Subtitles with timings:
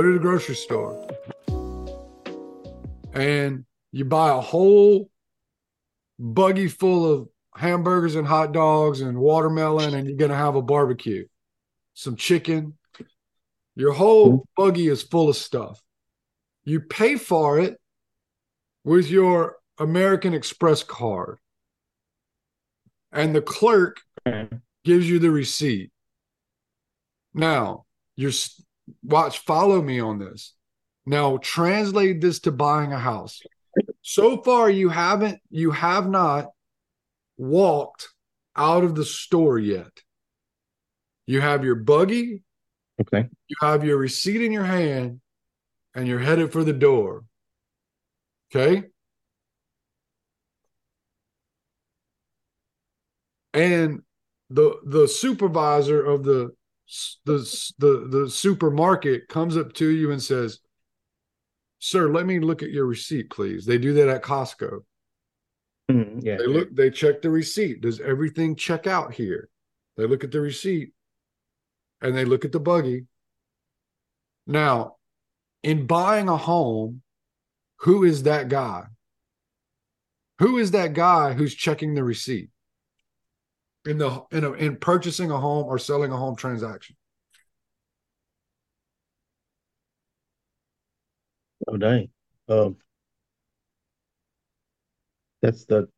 [0.00, 1.06] go to the grocery store
[3.12, 5.10] and you buy a whole
[6.18, 10.62] buggy full of hamburgers and hot dogs and watermelon, and you're going to have a
[10.62, 11.26] barbecue,
[11.92, 12.78] some chicken.
[13.74, 14.42] Your whole hmm.
[14.56, 15.82] buggy is full of stuff.
[16.64, 17.78] You pay for it
[18.84, 21.38] with your American Express card,
[23.12, 24.00] and the clerk
[24.84, 25.90] gives you the receipt.
[27.34, 27.84] Now,
[28.16, 28.32] you're
[29.02, 30.54] watch, follow me on this.
[31.06, 33.40] Now, translate this to buying a house.
[34.02, 36.48] So far, you haven't, you have not
[37.36, 38.08] walked
[38.56, 39.90] out of the store yet.
[41.26, 42.42] You have your buggy,
[43.00, 43.28] Okay.
[43.46, 45.20] you have your receipt in your hand,
[45.94, 47.24] and you're headed for the door.
[48.54, 48.84] Okay.
[53.54, 54.02] And
[54.50, 56.50] the the supervisor of the
[57.24, 60.60] the the the supermarket comes up to you and says,
[61.78, 64.84] "Sir, let me look at your receipt, please." They do that at Costco.
[65.90, 66.36] Mhm, Yeah.
[66.36, 67.80] They look, they check the receipt.
[67.80, 69.48] Does everything check out here?
[69.96, 70.92] They look at the receipt
[72.00, 73.06] and they look at the buggy.
[74.46, 74.96] Now,
[75.62, 77.02] in buying a home,
[77.80, 78.86] who is that guy?
[80.38, 82.50] Who is that guy who's checking the receipt
[83.86, 86.96] in the in a, in purchasing a home or selling a home transaction?
[91.66, 92.10] Oh dang.
[92.48, 92.76] Um,
[95.42, 95.88] that's the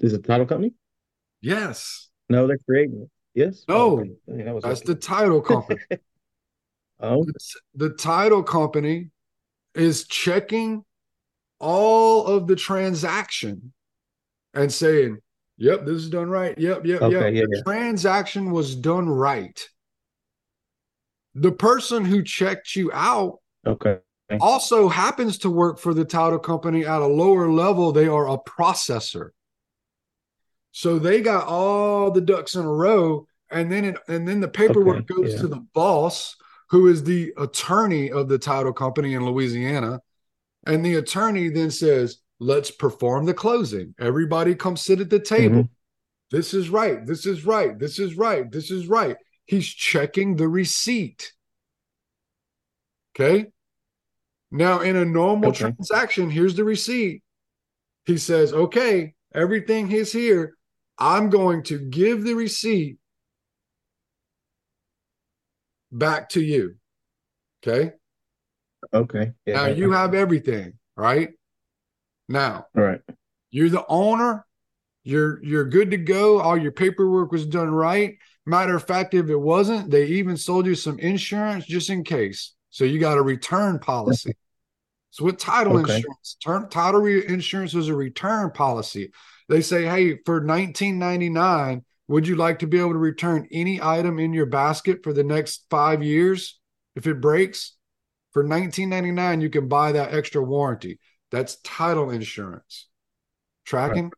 [0.00, 0.74] is it the title company?
[1.40, 3.10] Yes, No, they're creating it.
[3.34, 3.64] Yes.
[3.68, 4.10] No, Okay.
[4.28, 4.92] I think I was that's lucky.
[4.94, 5.80] the title company.
[7.00, 7.26] Oh,
[7.74, 9.10] the title company
[9.74, 10.84] is checking
[11.60, 13.72] all of the transaction
[14.54, 15.18] and saying,
[15.58, 16.56] "Yep, this is done right.
[16.58, 19.68] Yep, yep, Okay, yep." yeah, the transaction was done right.
[21.34, 23.98] The person who checked you out okay.
[24.40, 27.92] also happens to work for the title company at a lower level.
[27.92, 29.30] They are a processor.
[30.72, 34.48] So they got all the ducks in a row, and then it, and then the
[34.48, 35.40] paperwork Okay, goes yeah.
[35.40, 36.36] to the boss,
[36.70, 40.00] who is the attorney of the title company in Louisiana,
[40.66, 43.94] and the attorney then says, "Let's perform the closing.
[43.98, 45.56] Everybody come sit at the table.
[45.56, 45.72] Mm-hmm.
[46.30, 47.06] This is right.
[47.06, 47.78] This is right.
[47.78, 48.50] This is right.
[48.50, 49.16] This is right."
[49.46, 51.32] He's checking the receipt.
[53.14, 53.46] Okay.
[54.50, 55.58] Now, in a normal Okay.
[55.72, 57.22] transaction, here's the receipt.
[58.04, 60.56] He says, okay, everything is here.
[60.98, 62.98] I'm going to give the receipt
[65.90, 66.76] back to you.
[67.62, 67.92] Okay.
[68.92, 69.32] Okay.
[69.44, 69.54] Yeah.
[69.54, 71.30] Now you have everything, right?
[72.28, 73.00] Now All right.
[73.50, 74.44] you're the owner.
[75.04, 76.40] You're you're good to go.
[76.40, 78.16] All your paperwork was done right.
[78.44, 82.54] Matter of fact, if it wasn't, they even sold you some insurance just in case.
[82.70, 84.34] So you got a return policy.
[85.10, 85.94] So with title Okay.
[85.94, 89.12] insurance, term, title re- insurance is a return policy.
[89.48, 94.18] They say, hey, for 1999, would you like to be able to return any item
[94.18, 96.58] in your basket for the next five years
[96.96, 97.74] if it breaks?
[98.32, 100.98] For 1999, you can buy that extra warranty.
[101.36, 102.86] That's title insurance.
[103.66, 104.10] Tracking?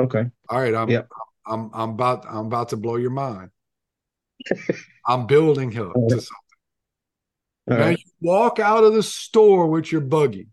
[0.00, 0.24] Okay.
[0.48, 1.08] All right, I'm Yep.
[1.46, 3.50] I'm I'm about I'm about to blow your mind.
[5.06, 6.26] I'm building up to something.
[7.70, 7.98] All now right.
[7.98, 10.48] you walk out of the store with your buggy.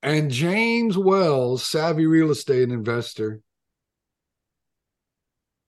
[0.00, 3.40] And James Wells, savvy real estate investor,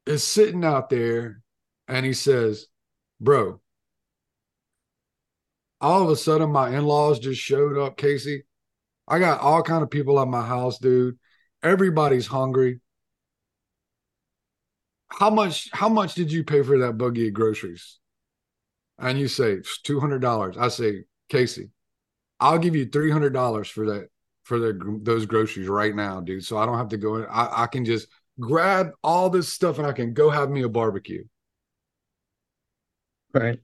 [0.06, 1.42] is sitting out there
[1.88, 2.68] and he says,
[3.20, 3.60] Bro,
[5.86, 8.42] all of a sudden my in-laws just showed up, Casey.
[9.06, 11.16] I got all kind of people at my house, dude.
[11.62, 12.80] Everybody's hungry.
[15.08, 18.00] How much how much did you pay for that buggy of groceries?
[18.98, 20.56] And you say two hundred dollars.
[20.58, 21.70] I say, Casey,
[22.40, 24.08] I'll give you three hundred dollars for that
[24.42, 26.44] for the, those groceries right now, dude.
[26.44, 27.26] So I don't have to go in.
[27.30, 28.08] I, I can just
[28.40, 31.24] grab all this stuff and I can go have me a barbecue.
[33.32, 33.60] Right.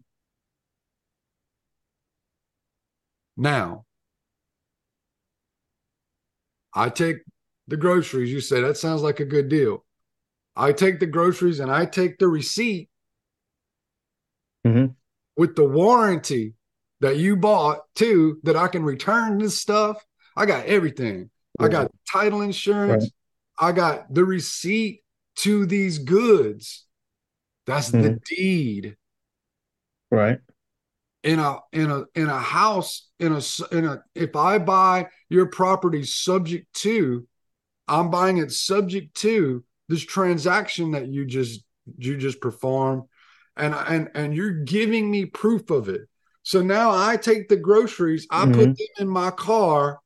[3.37, 3.87] Now,
[6.75, 7.19] I take
[7.69, 8.33] the groceries.
[8.33, 9.85] You say that sounds like a good deal.
[10.57, 12.89] I take the groceries and I take the receipt
[14.67, 14.95] Mhm.
[15.37, 16.55] with the warranty
[17.01, 20.05] that you bought too, that I can return this stuff.
[20.37, 21.31] I got everything.
[21.59, 23.11] I got title insurance.
[23.59, 25.05] I got the receipt
[25.37, 26.87] to these goods.
[27.67, 28.25] That's the Mhm.
[28.25, 28.97] deed
[30.11, 30.41] Right.
[31.23, 33.41] In a in a in a house in a
[33.71, 37.27] in a if I buy your property subject to
[37.89, 41.65] I'm buying it subject to this transaction that you just
[41.99, 43.05] you just performed
[43.57, 46.03] and and and you're giving me proof of it.
[46.43, 48.55] So now I take the groceries, I Mhm.
[48.55, 50.01] put them in my car.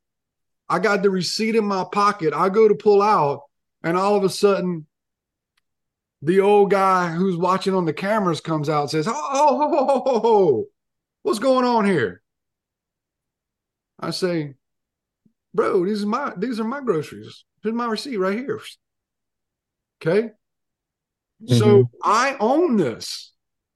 [0.69, 2.33] I got the receipt in my pocket.
[2.33, 3.41] I go to pull out,
[3.83, 4.85] and all of a sudden,
[6.21, 9.77] the old guy who's watching on the cameras comes out and says, "Oh, oh, oh,
[9.77, 10.65] oh, oh, oh.
[11.27, 12.21] What's going on here?"
[13.99, 14.55] I say,
[15.53, 17.43] "Bro, these are my these are my groceries.
[17.61, 18.61] Here's my receipt right here."
[20.01, 20.31] Okay.
[21.47, 21.89] So Mhm.
[22.03, 23.33] I own this.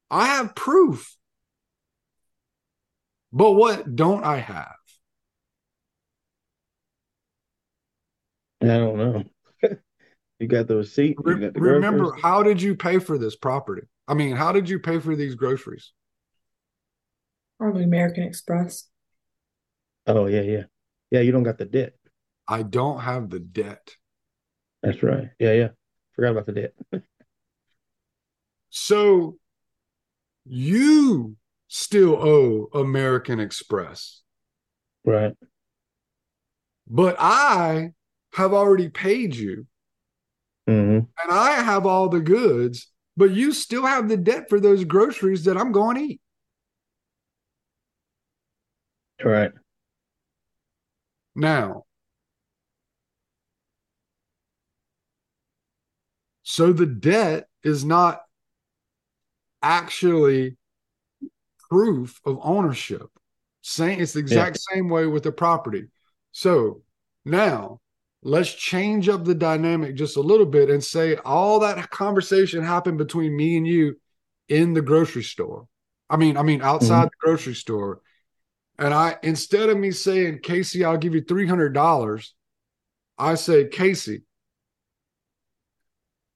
[0.09, 1.17] I have proof.
[3.33, 4.75] But what don't I have?
[8.61, 9.23] I don't know.
[10.39, 11.17] you got the receipt.
[11.25, 12.23] You got the remember, groceries.
[12.23, 13.87] how did you pay for this property?
[14.07, 15.91] I mean, how did you pay for these groceries?
[17.61, 18.89] Probably American Express.
[20.07, 20.63] Oh yeah, yeah,
[21.11, 21.21] yeah.
[21.21, 21.93] You don't got the debt.
[22.47, 23.95] I don't have the debt.
[24.83, 25.29] That's right.
[25.39, 25.69] Yeah, yeah.
[26.15, 26.73] Forgot about the debt.
[28.71, 29.37] So
[30.45, 31.35] you
[31.67, 34.21] still owe American Express,
[35.05, 35.35] Right.
[36.87, 37.93] but I
[38.33, 39.65] have already paid you
[40.67, 42.87] hmm and I have all the goods,
[43.17, 46.20] but you still have the debt for those groceries that I'm going to eat.
[49.23, 49.51] Right.
[51.35, 51.85] Now,
[56.43, 58.21] so the debt is not
[59.61, 60.57] actually
[61.69, 63.07] proof of ownership.
[63.61, 65.85] Same, it's the exact same way with the property.
[66.31, 66.81] So
[67.23, 67.79] now
[68.23, 72.97] let's change up the dynamic just a little bit and say all that conversation happened
[72.97, 73.95] between me and you
[74.49, 75.67] in the grocery store.
[76.09, 77.05] I mean, I mean outside mm-hmm.
[77.05, 78.01] the grocery store.
[78.81, 82.33] And I instead of me saying, Casey, I'll give you three hundred dollars,
[83.15, 84.23] I say, Casey,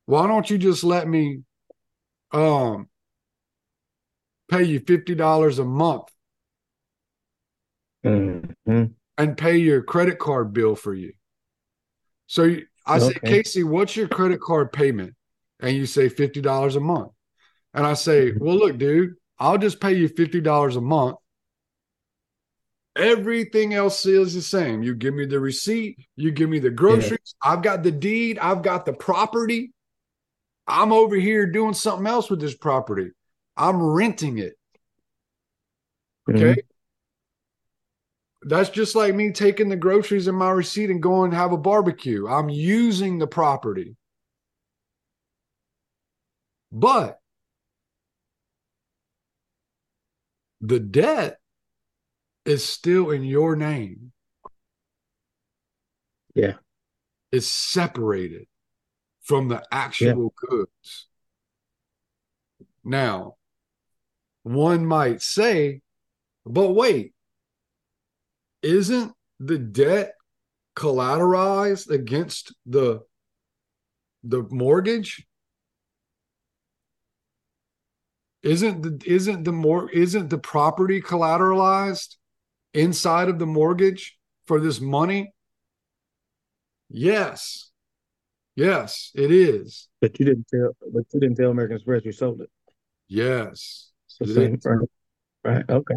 [0.06, 1.42] why don't you just let me
[2.32, 2.88] um
[4.48, 6.04] pay you fifty dollars a month
[8.04, 8.84] hmm
[9.18, 11.14] and pay your credit card bill for you.
[12.28, 15.16] So you- I say, Casey, what's your credit card payment?
[15.60, 17.12] And you say fifty dollars a month.
[17.74, 21.18] And I say, well, look, dude, I'll just pay you fifty dollars a month.
[22.96, 24.82] Everything else is the same.
[24.82, 27.36] You give me the receipt, you give me the groceries.
[27.44, 29.74] I've got the deed, I've got the property.
[30.68, 33.12] I'm over here doing something else with this property.
[33.58, 34.54] I'm renting it.
[36.30, 36.44] Mm-hmm.
[36.44, 36.62] Okay.
[38.44, 41.58] That's just like me taking the groceries in my receipt and going to have a
[41.58, 42.28] barbecue.
[42.28, 43.96] I'm using the property.
[46.72, 47.20] But
[50.62, 51.40] the debt
[52.46, 54.12] is still in your name.
[56.36, 56.54] Yeah.
[57.32, 58.48] It's separated
[59.24, 61.08] from the actual goods.
[62.84, 63.36] Now,
[64.44, 65.82] one might say,
[66.46, 67.14] but wait,
[68.62, 70.14] isn't the debt
[70.76, 73.02] collateralized against the
[74.24, 75.26] the mortgage?
[78.44, 82.16] Isn't the isn't the more isn't the property collateralized
[82.76, 85.34] inside of the mortgage for this money?
[86.90, 87.72] Yes.
[88.56, 89.88] Yes, it is.
[90.00, 90.76] But you didn't tell.
[90.94, 92.50] But you didn't tell American Express you sold it.
[93.08, 93.92] Yes.
[94.22, 94.60] It same.
[94.64, 94.88] Right.
[95.44, 95.70] Right.
[95.70, 95.96] Okay.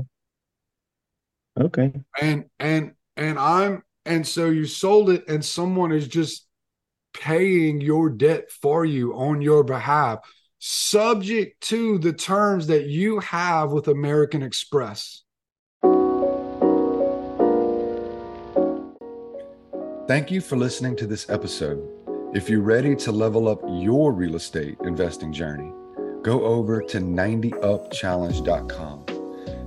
[1.60, 1.92] Okay.
[2.20, 6.46] and and and i'm and so you sold it and someone is just
[7.12, 10.20] paying your debt for you on your behalf
[10.60, 15.22] subject to the terms that you have with american express
[20.08, 21.80] thank you for listening to this episode
[22.34, 25.72] if you're ready to level up your real estate investing journey
[26.22, 29.04] go over to 90upchallenge.com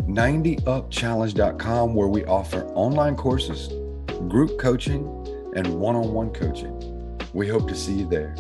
[0.08, 3.68] 90upchallenge.com, where we offer online courses,
[4.28, 5.06] group coaching,
[5.56, 6.78] and one on one coaching.
[7.34, 8.36] We hope to see you there.